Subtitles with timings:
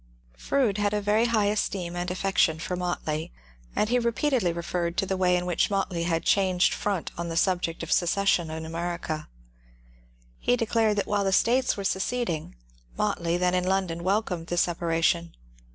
[0.35, 3.81] Froude had a veiy high esteem and affection for Motley, \ 204 MONCURE DAIOEL CONWAY
[3.83, 7.37] and he repeatedly referred to the way in which Motley had changed front on the
[7.37, 9.27] subject of secession in America.
[10.39, 12.55] He declared that while the States were seceding,
[12.97, 15.35] Motley, then in London, welcomed the separation.